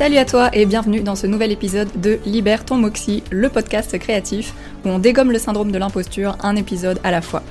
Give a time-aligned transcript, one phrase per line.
[0.00, 3.98] Salut à toi et bienvenue dans ce nouvel épisode de Libère ton Moxie, le podcast
[3.98, 7.42] créatif où on dégomme le syndrome de l'imposture un épisode à la fois.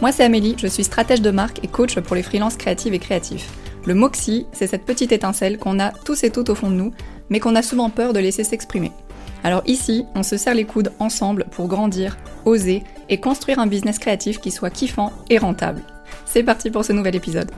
[0.00, 3.00] Moi c'est Amélie, je suis stratège de marque et coach pour les freelances créatives et
[3.00, 3.50] créatifs.
[3.84, 6.92] Le Moxie, c'est cette petite étincelle qu'on a tous et toutes au fond de nous,
[7.30, 8.92] mais qu'on a souvent peur de laisser s'exprimer.
[9.42, 13.98] Alors ici, on se serre les coudes ensemble pour grandir, oser et construire un business
[13.98, 15.82] créatif qui soit kiffant et rentable.
[16.26, 17.50] C'est parti pour ce nouvel épisode.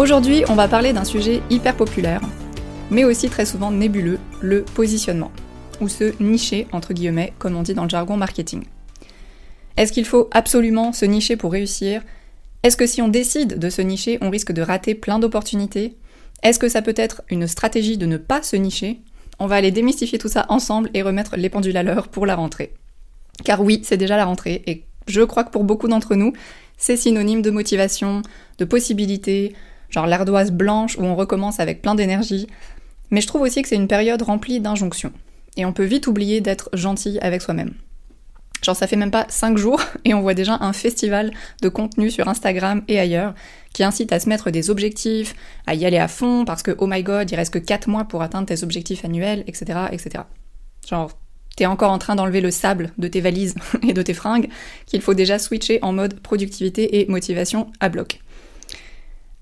[0.00, 2.22] Aujourd'hui, on va parler d'un sujet hyper populaire,
[2.90, 5.30] mais aussi très souvent nébuleux, le positionnement,
[5.82, 8.62] ou se nicher, entre guillemets, comme on dit dans le jargon marketing.
[9.76, 12.00] Est-ce qu'il faut absolument se nicher pour réussir?
[12.62, 15.98] Est-ce que si on décide de se nicher, on risque de rater plein d'opportunités?
[16.42, 19.00] Est-ce que ça peut être une stratégie de ne pas se nicher?
[19.38, 22.36] On va aller démystifier tout ça ensemble et remettre les pendules à l'heure pour la
[22.36, 22.72] rentrée.
[23.44, 26.32] Car oui, c'est déjà la rentrée, et je crois que pour beaucoup d'entre nous,
[26.78, 28.22] c'est synonyme de motivation,
[28.56, 29.54] de possibilités,
[29.90, 32.46] genre l'ardoise blanche où on recommence avec plein d'énergie.
[33.10, 35.12] Mais je trouve aussi que c'est une période remplie d'injonctions.
[35.56, 37.74] Et on peut vite oublier d'être gentil avec soi-même.
[38.62, 41.32] Genre ça fait même pas 5 jours et on voit déjà un festival
[41.62, 43.34] de contenu sur Instagram et ailleurs
[43.72, 45.34] qui incite à se mettre des objectifs,
[45.66, 48.04] à y aller à fond parce que oh my god, il reste que 4 mois
[48.04, 49.80] pour atteindre tes objectifs annuels, etc.
[49.92, 50.24] etc.
[50.88, 51.10] Genre
[51.56, 54.48] t'es encore en train d'enlever le sable de tes valises et de tes fringues
[54.86, 58.20] qu'il faut déjà switcher en mode productivité et motivation à bloc.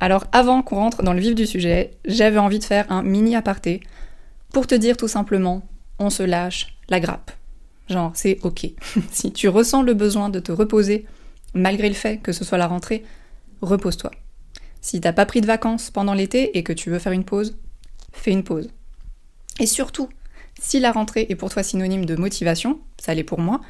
[0.00, 3.34] Alors avant qu'on rentre dans le vif du sujet, j'avais envie de faire un mini
[3.34, 3.80] aparté
[4.52, 5.66] pour te dire tout simplement,
[5.98, 7.32] on se lâche la grappe.
[7.88, 8.66] Genre, c'est ok.
[9.10, 11.06] si tu ressens le besoin de te reposer,
[11.54, 13.04] malgré le fait que ce soit la rentrée,
[13.62, 14.10] repose-toi.
[14.80, 17.56] Si t'as pas pris de vacances pendant l'été et que tu veux faire une pause,
[18.12, 18.70] fais une pause.
[19.58, 20.08] Et surtout,
[20.60, 23.60] si la rentrée est pour toi synonyme de motivation, ça l'est pour moi,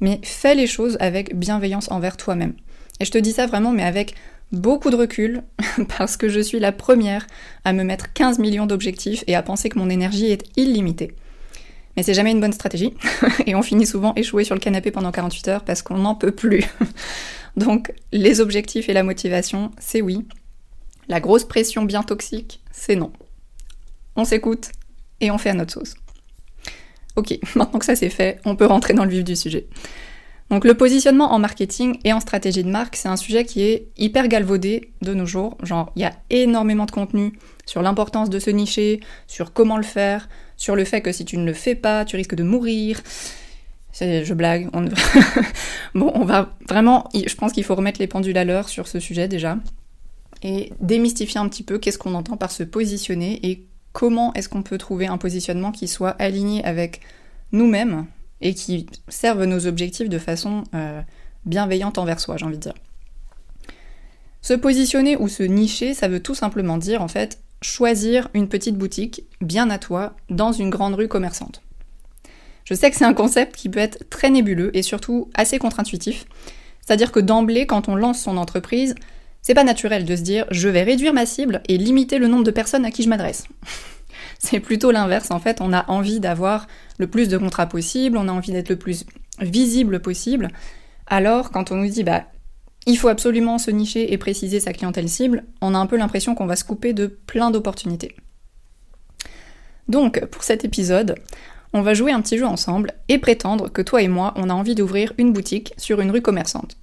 [0.00, 2.54] mais fais les choses avec bienveillance envers toi-même.
[3.00, 4.14] Et je te dis ça vraiment, mais avec
[4.54, 5.42] beaucoup de recul
[5.98, 7.26] parce que je suis la première
[7.64, 11.14] à me mettre 15 millions d'objectifs et à penser que mon énergie est illimitée.
[11.96, 12.94] Mais c'est jamais une bonne stratégie
[13.46, 16.32] et on finit souvent échoué sur le canapé pendant 48 heures parce qu'on n'en peut
[16.32, 16.64] plus.
[17.56, 20.26] Donc les objectifs et la motivation, c'est oui.
[21.08, 23.12] La grosse pression bien toxique, c'est non.
[24.16, 24.70] On s'écoute
[25.20, 25.94] et on fait à notre sauce.
[27.16, 29.68] Ok, maintenant que ça c'est fait, on peut rentrer dans le vif du sujet.
[30.54, 33.88] Donc le positionnement en marketing et en stratégie de marque, c'est un sujet qui est
[33.98, 35.58] hyper galvaudé de nos jours.
[35.64, 37.32] Genre, il y a énormément de contenu
[37.66, 41.38] sur l'importance de se nicher, sur comment le faire, sur le fait que si tu
[41.38, 43.02] ne le fais pas, tu risques de mourir.
[44.00, 44.68] Je blague.
[44.74, 44.84] On...
[45.96, 47.08] bon, on va vraiment.
[47.12, 49.58] Je pense qu'il faut remettre les pendules à l'heure sur ce sujet déjà
[50.44, 54.62] et démystifier un petit peu qu'est-ce qu'on entend par se positionner et comment est-ce qu'on
[54.62, 57.00] peut trouver un positionnement qui soit aligné avec
[57.50, 58.06] nous-mêmes
[58.44, 61.00] et qui servent nos objectifs de façon euh,
[61.46, 62.74] bienveillante envers soi, j'ai envie de dire.
[64.42, 68.76] Se positionner ou se nicher, ça veut tout simplement dire en fait choisir une petite
[68.76, 71.62] boutique bien à toi dans une grande rue commerçante.
[72.64, 76.26] Je sais que c'est un concept qui peut être très nébuleux et surtout assez contre-intuitif.
[76.80, 78.94] C'est-à-dire que d'emblée, quand on lance son entreprise,
[79.40, 82.44] c'est pas naturel de se dire je vais réduire ma cible et limiter le nombre
[82.44, 83.44] de personnes à qui je m'adresse.
[84.38, 86.66] C'est plutôt l'inverse, en fait, on a envie d'avoir
[86.98, 89.04] le plus de contrats possible, on a envie d'être le plus
[89.40, 90.48] visible possible.
[91.06, 92.24] Alors, quand on nous dit, bah,
[92.86, 96.34] il faut absolument se nicher et préciser sa clientèle cible, on a un peu l'impression
[96.34, 98.14] qu'on va se couper de plein d'opportunités.
[99.88, 101.16] Donc, pour cet épisode,
[101.72, 104.54] on va jouer un petit jeu ensemble et prétendre que toi et moi, on a
[104.54, 106.76] envie d'ouvrir une boutique sur une rue commerçante.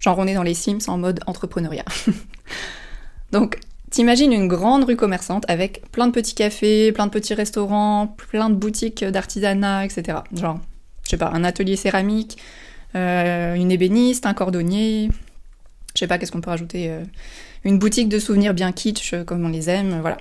[0.00, 1.84] Genre, on est dans les Sims en mode entrepreneuriat.
[3.32, 3.58] Donc,
[3.90, 8.50] T'imagines une grande rue commerçante avec plein de petits cafés, plein de petits restaurants, plein
[8.50, 10.18] de boutiques d'artisanat, etc.
[10.34, 10.60] Genre,
[11.04, 12.36] je sais pas, un atelier céramique,
[12.94, 15.08] euh, une ébéniste, un cordonnier,
[15.94, 17.02] je sais pas qu'est-ce qu'on peut rajouter, euh,
[17.64, 20.18] une boutique de souvenirs bien kitsch euh, comme on les aime, voilà.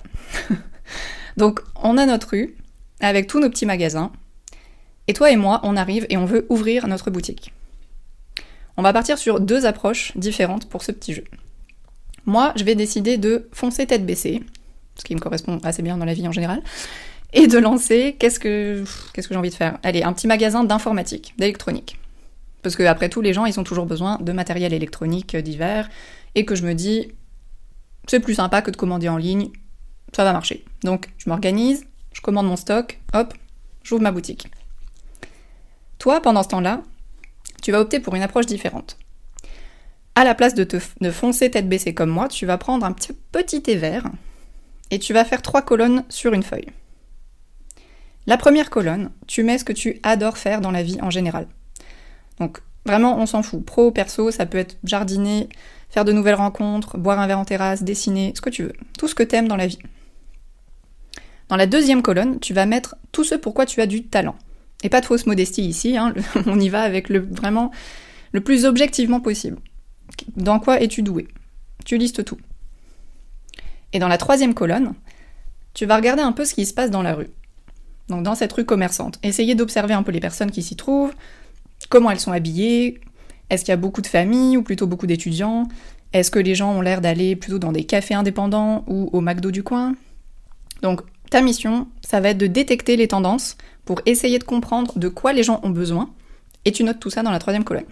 [1.37, 2.55] Donc on a notre rue
[3.01, 4.11] avec tous nos petits magasins,
[5.07, 7.53] et toi et moi, on arrive et on veut ouvrir notre boutique.
[8.77, 11.23] On va partir sur deux approches différentes pour ce petit jeu.
[12.27, 14.43] Moi, je vais décider de foncer tête baissée,
[14.95, 16.61] ce qui me correspond assez bien dans la vie en général,
[17.31, 18.83] et de lancer, qu'est-ce que,
[19.13, 19.79] qu'est-ce que j'ai envie de faire?
[19.81, 21.97] Allez, un petit magasin d'informatique, d'électronique.
[22.63, 25.89] Parce que après tout, les gens, ils ont toujours besoin de matériel électronique divers,
[26.35, 27.07] et que je me dis,
[28.07, 29.49] c'est plus sympa que de commander en ligne,
[30.13, 30.65] ça va marcher.
[30.83, 33.33] Donc, je m'organise, je commande mon stock, hop,
[33.83, 34.49] j'ouvre ma boutique.
[35.97, 36.81] Toi, pendant ce temps-là,
[37.61, 38.97] tu vas opter pour une approche différente
[40.19, 42.91] à la place de te de foncer tête baissée comme moi, tu vas prendre un
[42.91, 44.03] petit, petit thé vert
[44.91, 46.67] et tu vas faire trois colonnes sur une feuille.
[48.25, 51.47] La première colonne, tu mets ce que tu adores faire dans la vie en général.
[52.39, 53.65] Donc Vraiment, on s'en fout.
[53.65, 55.49] Pro, perso, ça peut être jardiner,
[55.89, 58.73] faire de nouvelles rencontres, boire un verre en terrasse, dessiner, ce que tu veux.
[58.97, 59.79] Tout ce que t'aimes dans la vie.
[61.49, 64.37] Dans la deuxième colonne, tu vas mettre tout ce pourquoi tu as du talent.
[64.83, 66.13] Et pas de fausse modestie ici, hein,
[66.45, 67.71] on y va avec le vraiment
[68.31, 69.57] le plus objectivement possible.
[70.35, 71.27] Dans quoi es-tu doué?
[71.85, 72.37] Tu listes tout.
[73.93, 74.93] Et dans la troisième colonne,
[75.73, 77.29] tu vas regarder un peu ce qui se passe dans la rue.
[78.09, 79.19] Donc dans cette rue commerçante.
[79.23, 81.13] Essayer d'observer un peu les personnes qui s'y trouvent,
[81.89, 83.01] comment elles sont habillées,
[83.49, 85.67] est-ce qu'il y a beaucoup de familles ou plutôt beaucoup d'étudiants?
[86.13, 89.51] Est-ce que les gens ont l'air d'aller plutôt dans des cafés indépendants ou au McDo
[89.51, 89.95] du coin?
[90.81, 95.09] Donc ta mission, ça va être de détecter les tendances pour essayer de comprendre de
[95.09, 96.09] quoi les gens ont besoin,
[96.65, 97.85] et tu notes tout ça dans la troisième colonne.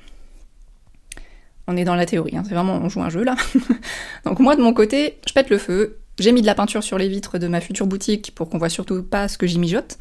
[1.68, 3.36] On est dans la théorie, hein, c'est vraiment on joue un jeu là.
[4.26, 6.98] Donc moi de mon côté, je pète le feu, j'ai mis de la peinture sur
[6.98, 9.98] les vitres de ma future boutique pour qu'on voit surtout pas ce que j'y mijote,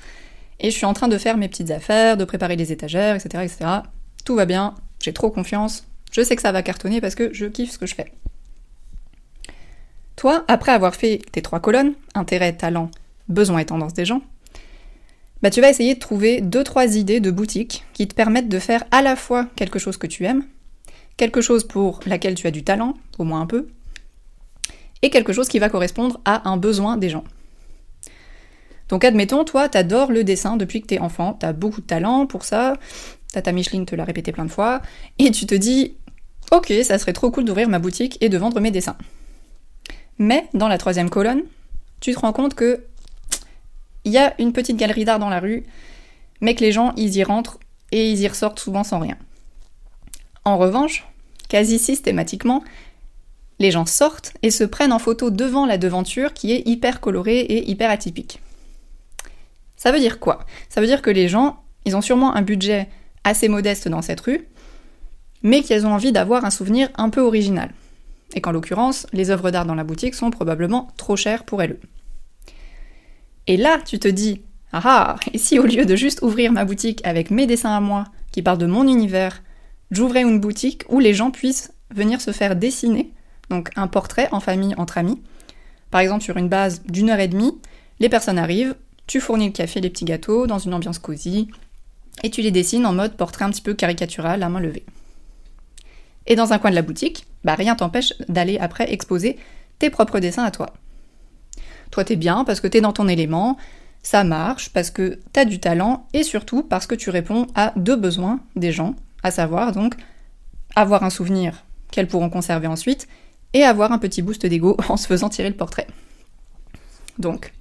[0.61, 3.45] et je suis en train de faire mes petites affaires, de préparer les étagères, etc.
[3.45, 3.71] etc.
[4.25, 7.47] Tout va bien, j'ai trop confiance, je sais que ça va cartonner parce que je
[7.47, 8.13] kiffe ce que je fais.
[10.17, 12.91] Toi, après avoir fait tes trois colonnes, intérêt, talent,
[13.29, 14.23] besoins et tendances des gens,
[15.43, 18.59] bah tu vas essayer de trouver deux trois idées de boutique qui te permettent de
[18.59, 20.45] faire à la fois quelque chose que tu aimes,
[21.17, 23.69] quelque chose pour laquelle tu as du talent, au moins un peu,
[25.03, 27.25] et quelque chose qui va correspondre à un besoin des gens.
[28.89, 32.45] Donc admettons, toi, t'adores le dessin depuis que t'es enfant, t'as beaucoup de talent pour
[32.45, 32.75] ça,
[33.33, 34.83] Tata Micheline te l'a répété plein de fois,
[35.19, 35.97] et tu te dis,
[36.53, 38.97] ok, ça serait trop cool d'ouvrir ma boutique et de vendre mes dessins.
[40.19, 41.43] Mais dans la troisième colonne,
[42.01, 42.85] tu te rends compte que
[44.05, 45.65] il y a une petite galerie d'art dans la rue,
[46.41, 47.59] mais que les gens, ils y rentrent
[47.91, 49.17] et ils y ressortent souvent sans rien.
[50.45, 51.07] En revanche,
[51.49, 52.63] quasi systématiquement,
[53.59, 57.41] les gens sortent et se prennent en photo devant la devanture qui est hyper colorée
[57.41, 58.41] et hyper atypique.
[59.77, 60.45] Ça veut dire quoi?
[60.69, 62.89] Ça veut dire que les gens, ils ont sûrement un budget
[63.23, 64.47] assez modeste dans cette rue,
[65.43, 67.71] mais qu'ils ont envie d'avoir un souvenir un peu original.
[68.35, 71.79] Et qu'en l'occurrence, les œuvres d'art dans la boutique sont probablement trop chères pour elles.
[73.47, 74.41] Et là, tu te dis,
[74.73, 77.81] ah ah, et si au lieu de juste ouvrir ma boutique avec mes dessins à
[77.81, 79.43] moi, qui parlent de mon univers,
[79.95, 83.13] j'ouvrais une boutique où les gens puissent venir se faire dessiner,
[83.51, 85.23] donc un portrait en famille, entre amis.
[85.91, 87.59] Par exemple, sur une base d'une heure et demie,
[88.01, 88.75] les personnes arrivent,
[89.07, 91.49] tu fournis le café, les petits gâteaux, dans une ambiance cosy,
[92.23, 94.85] et tu les dessines en mode portrait un petit peu caricatural, à main levée.
[96.27, 99.39] Et dans un coin de la boutique, bah rien t'empêche d'aller après exposer
[99.79, 100.73] tes propres dessins à toi.
[101.91, 103.57] Toi, t'es bien parce que t'es dans ton élément,
[104.03, 107.97] ça marche parce que t'as du talent et surtout parce que tu réponds à deux
[107.97, 109.97] besoins des gens, à savoir donc
[110.77, 113.09] avoir un souvenir qu'elles pourront conserver ensuite
[113.53, 115.89] et avoir un petit boost d'ego en se faisant tirer le portrait.
[117.19, 117.53] Donc,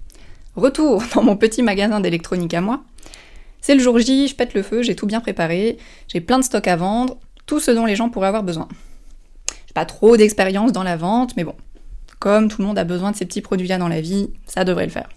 [0.56, 2.84] retour dans mon petit magasin d'électronique à moi.
[3.62, 5.78] C'est le jour J, je pète le feu, j'ai tout bien préparé,
[6.10, 8.68] j'ai plein de stocks à vendre, tout ce dont les gens pourraient avoir besoin.
[9.68, 11.56] J'ai pas trop d'expérience dans la vente, mais bon,
[12.20, 14.86] comme tout le monde a besoin de ces petits produits-là dans la vie, ça devrait
[14.86, 15.08] le faire.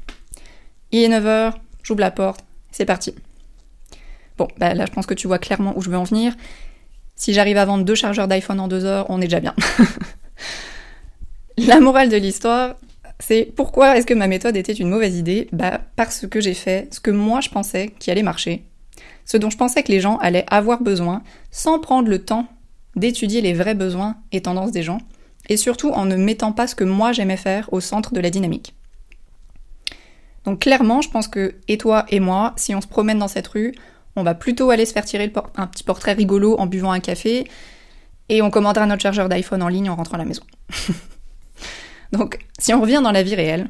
[0.93, 3.15] Il est 9h, j'ouvre la porte, c'est parti.
[4.39, 6.35] Bon, bah là je pense que tu vois clairement où je veux en venir.
[7.15, 9.55] Si j'arrive à vendre deux chargeurs d'iPhone en deux heures, on est déjà bien.
[11.59, 12.77] la morale de l'histoire,
[13.19, 15.49] c'est pourquoi est-ce que ma méthode était une mauvaise idée?
[15.53, 18.65] Bah parce que j'ai fait ce que moi je pensais qui allait marcher,
[19.25, 22.47] ce dont je pensais que les gens allaient avoir besoin, sans prendre le temps
[22.95, 24.99] d'étudier les vrais besoins et tendances des gens,
[25.49, 28.31] et surtout en ne mettant pas ce que moi j'aimais faire au centre de la
[28.31, 28.75] dynamique.
[30.45, 33.49] Donc clairement, je pense que, et toi et moi, si on se promène dans cette
[33.49, 33.75] rue,
[34.17, 37.47] on va plutôt aller se faire tirer un petit portrait rigolo en buvant un café,
[38.29, 40.43] et on commandera notre chargeur d'iPhone en ligne en rentrant à la maison.
[42.13, 43.69] Donc, si on revient dans la vie réelle,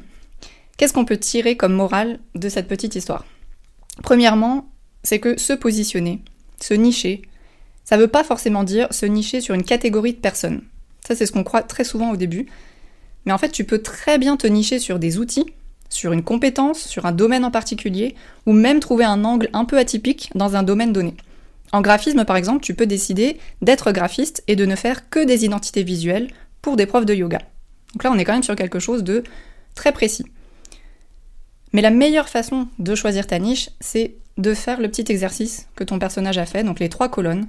[0.77, 3.25] qu'est-ce qu'on peut tirer comme morale de cette petite histoire?
[4.03, 4.69] Premièrement,
[5.03, 6.21] c'est que se positionner,
[6.61, 7.21] se nicher,
[7.83, 10.63] ça veut pas forcément dire se nicher sur une catégorie de personnes.
[11.07, 12.47] Ça, c'est ce qu'on croit très souvent au début.
[13.25, 15.45] Mais en fait, tu peux très bien te nicher sur des outils,
[15.89, 18.15] sur une compétence, sur un domaine en particulier,
[18.45, 21.15] ou même trouver un angle un peu atypique dans un domaine donné.
[21.71, 25.45] En graphisme, par exemple, tu peux décider d'être graphiste et de ne faire que des
[25.45, 26.29] identités visuelles
[26.61, 27.39] pour des profs de yoga.
[27.93, 29.23] Donc là, on est quand même sur quelque chose de
[29.75, 30.25] très précis.
[31.73, 35.83] Mais la meilleure façon de choisir ta niche, c'est de faire le petit exercice que
[35.83, 37.47] ton personnage a fait, donc les trois colonnes,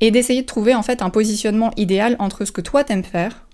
[0.00, 3.46] et d'essayer de trouver en fait un positionnement idéal entre ce que toi t'aimes faire,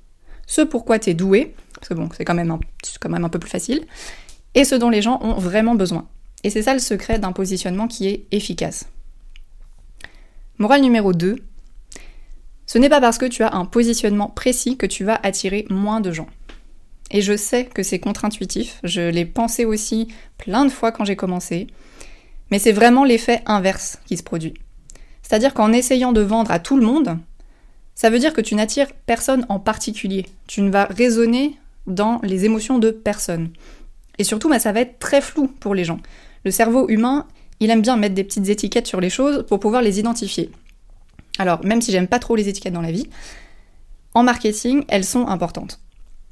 [0.47, 2.61] ce pourquoi t'es doué, parce que bon, c'est quand, même un,
[2.99, 3.87] quand même un peu plus facile,
[4.55, 6.09] et ce dont les gens ont vraiment besoin.
[6.43, 8.89] Et c'est ça le secret d'un positionnement qui est efficace.
[10.57, 11.37] Morale numéro 2,
[12.65, 16.01] ce n'est pas parce que tu as un positionnement précis que tu vas attirer moins
[16.01, 16.29] de gens.
[17.11, 21.17] Et je sais que c'est contre-intuitif, je l'ai pensé aussi plein de fois quand j'ai
[21.17, 21.67] commencé,
[22.51, 24.55] mais c'est vraiment l'effet inverse qui se produit.
[25.21, 27.19] C'est-à-dire qu'en essayant de vendre à tout le monde,
[27.95, 30.25] ça veut dire que tu n'attires personne en particulier.
[30.47, 33.51] Tu ne vas raisonner dans les émotions de personne.
[34.19, 36.01] Et surtout, bah, ça va être très flou pour les gens.
[36.45, 37.27] Le cerveau humain,
[37.61, 40.51] il aime bien mettre des petites étiquettes sur les choses pour pouvoir les identifier.
[41.39, 43.09] Alors, même si j'aime pas trop les étiquettes dans la vie,
[44.15, 45.81] en marketing, elles sont importantes.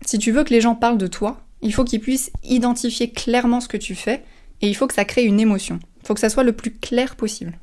[0.07, 3.61] Si tu veux que les gens parlent de toi, il faut qu'ils puissent identifier clairement
[3.61, 4.23] ce que tu fais
[4.61, 5.81] et il faut que ça crée une émotion.
[6.03, 7.59] Il faut que ça soit le plus clair possible.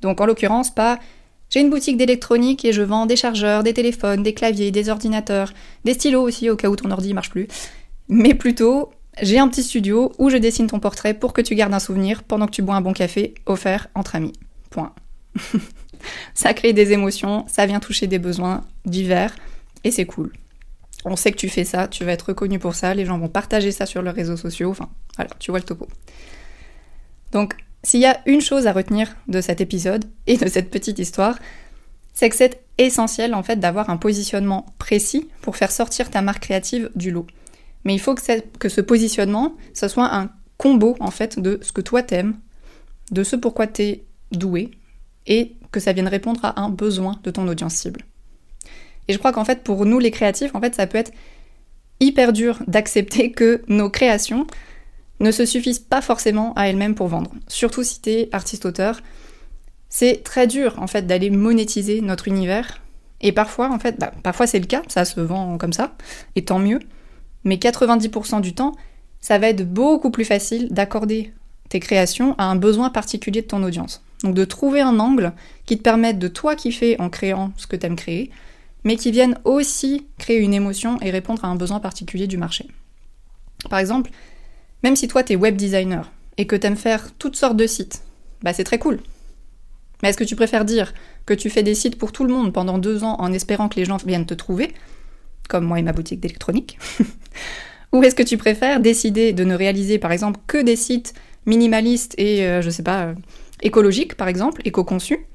[0.00, 0.98] Donc en l'occurrence, pas
[1.48, 5.52] j'ai une boutique d'électronique et je vends des chargeurs, des téléphones, des claviers, des ordinateurs,
[5.84, 7.46] des stylos aussi au cas où ton ordi marche plus.
[8.08, 8.90] Mais plutôt,
[9.22, 12.22] j'ai un petit studio où je dessine ton portrait pour que tu gardes un souvenir
[12.22, 14.32] pendant que tu bois un bon café offert entre amis.
[14.70, 14.92] Point.
[16.34, 19.34] ça crée des émotions, ça vient toucher des besoins divers
[19.84, 20.32] et c'est cool.
[21.04, 23.28] On sait que tu fais ça, tu vas être reconnu pour ça, les gens vont
[23.28, 25.86] partager ça sur leurs réseaux sociaux, enfin voilà, tu vois le topo.
[27.32, 30.98] Donc s'il y a une chose à retenir de cet épisode et de cette petite
[30.98, 31.38] histoire,
[32.14, 36.42] c'est que c'est essentiel en fait d'avoir un positionnement précis pour faire sortir ta marque
[36.42, 37.28] créative du lot.
[37.84, 41.80] Mais il faut que, ce positionnement, ça soit un combo en fait de ce que
[41.80, 42.34] toi t'aimes,
[43.12, 44.02] de ce pourquoi t'es
[44.32, 44.72] doué,
[45.28, 48.00] et que ça vienne répondre à un besoin de ton audience cible.
[49.06, 51.12] Et je crois qu'en fait pour nous les créatifs, en fait ça peut être
[52.00, 54.44] hyper dur d'accepter que nos créations,
[55.20, 57.32] ne se suffisent pas forcément à elles-mêmes pour vendre.
[57.48, 59.00] Surtout si t'es artiste-auteur,
[59.88, 62.82] c'est très dur en fait d'aller monétiser notre univers.
[63.22, 65.96] Et parfois, en fait, bah, parfois c'est le cas, ça se vend comme ça,
[66.34, 66.80] et tant mieux.
[67.44, 68.72] Mais 90% du temps,
[69.20, 71.32] ça va être beaucoup plus facile d'accorder
[71.68, 74.02] tes créations à un besoin particulier de ton audience.
[74.22, 75.32] Donc de trouver un angle
[75.64, 78.30] qui te permette de toi kiffer en créant ce que t'aimes créer,
[78.84, 82.68] mais qui vienne aussi créer une émotion et répondre à un besoin particulier du marché.
[83.68, 84.10] Par exemple,
[84.82, 87.66] même si toi, tu es web designer et que tu aimes faire toutes sortes de
[87.66, 88.02] sites,
[88.42, 89.00] bah c'est très cool.
[90.02, 90.92] Mais est-ce que tu préfères dire
[91.24, 93.76] que tu fais des sites pour tout le monde pendant deux ans en espérant que
[93.76, 94.74] les gens viennent te trouver,
[95.48, 96.78] comme moi et ma boutique d'électronique
[97.92, 101.14] Ou est-ce que tu préfères décider de ne réaliser par exemple que des sites
[101.46, 103.14] minimalistes et, euh, je sais pas, euh,
[103.62, 105.26] écologiques par exemple, éco-conçus,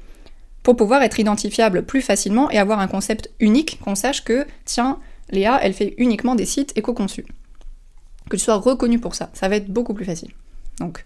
[0.62, 5.00] pour pouvoir être identifiable plus facilement et avoir un concept unique, qu'on sache que, tiens,
[5.31, 7.25] Léa, elle fait uniquement des sites éco-conçus?
[8.31, 9.29] Que tu sois reconnu pour ça.
[9.33, 10.31] Ça va être beaucoup plus facile.
[10.79, 11.03] Donc,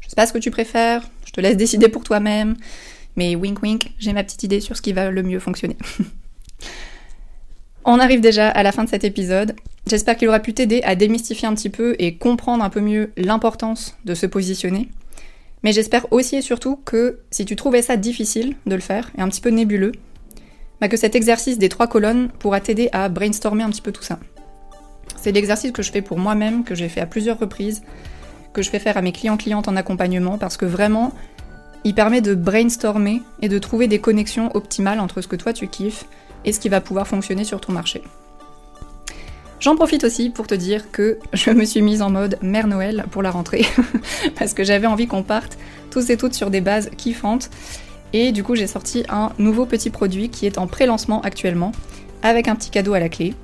[0.00, 2.56] je sais pas ce que tu préfères, je te laisse décider pour toi-même,
[3.16, 5.76] mais wink wink, j'ai ma petite idée sur ce qui va le mieux fonctionner.
[7.84, 9.56] On arrive déjà à la fin de cet épisode.
[9.88, 13.10] J'espère qu'il aura pu t'aider à démystifier un petit peu et comprendre un peu mieux
[13.16, 14.90] l'importance de se positionner.
[15.62, 19.22] Mais j'espère aussi et surtout que si tu trouvais ça difficile de le faire et
[19.22, 19.92] un petit peu nébuleux,
[20.80, 24.02] bah que cet exercice des trois colonnes pourra t'aider à brainstormer un petit peu tout
[24.02, 24.18] ça.
[25.20, 27.82] C'est l'exercice que je fais pour moi-même, que j'ai fait à plusieurs reprises,
[28.54, 31.12] que je fais faire à mes clients-clientes en accompagnement, parce que vraiment,
[31.84, 35.68] il permet de brainstormer et de trouver des connexions optimales entre ce que toi tu
[35.68, 36.06] kiffes
[36.46, 38.02] et ce qui va pouvoir fonctionner sur ton marché.
[39.60, 43.04] J'en profite aussi pour te dire que je me suis mise en mode Mère Noël
[43.10, 43.66] pour la rentrée,
[44.38, 45.58] parce que j'avais envie qu'on parte
[45.90, 47.50] tous et toutes sur des bases kiffantes.
[48.14, 51.72] Et du coup, j'ai sorti un nouveau petit produit qui est en pré-lancement actuellement,
[52.22, 53.34] avec un petit cadeau à la clé.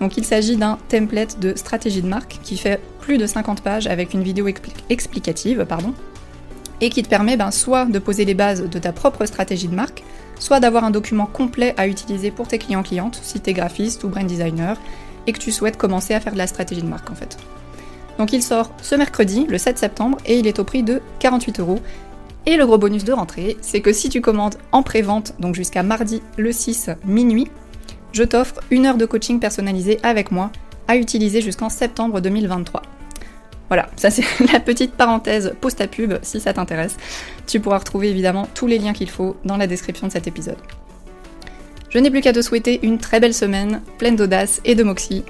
[0.00, 3.86] Donc il s'agit d'un template de stratégie de marque qui fait plus de 50 pages
[3.86, 4.46] avec une vidéo
[4.88, 5.92] explicative, pardon,
[6.80, 9.74] et qui te permet ben, soit de poser les bases de ta propre stratégie de
[9.74, 10.02] marque,
[10.38, 14.08] soit d'avoir un document complet à utiliser pour tes clients-clientes, si tu es graphiste ou
[14.08, 14.78] brand designer,
[15.26, 17.36] et que tu souhaites commencer à faire de la stratégie de marque en fait.
[18.18, 21.60] Donc il sort ce mercredi, le 7 septembre, et il est au prix de 48
[21.60, 21.80] euros.
[22.46, 25.82] Et le gros bonus de rentrée, c'est que si tu commandes en pré-vente, donc jusqu'à
[25.82, 27.48] mardi le 6 minuit,
[28.12, 30.50] je t'offre une heure de coaching personnalisé avec moi
[30.88, 32.82] à utiliser jusqu'en septembre 2023.
[33.68, 36.96] Voilà, ça c'est la petite parenthèse post à pub si ça t'intéresse.
[37.46, 40.58] Tu pourras retrouver évidemment tous les liens qu'il faut dans la description de cet épisode.
[41.88, 45.24] Je n'ai plus qu'à te souhaiter une très belle semaine, pleine d'audace et de moxie.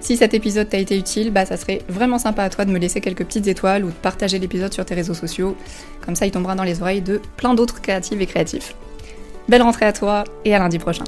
[0.00, 2.78] Si cet épisode t'a été utile, bah ça serait vraiment sympa à toi de me
[2.78, 5.56] laisser quelques petites étoiles ou de partager l'épisode sur tes réseaux sociaux.
[6.04, 8.74] Comme ça, il tombera dans les oreilles de plein d'autres créatives et créatifs.
[9.48, 11.04] Belle rentrée à toi et à lundi prochain.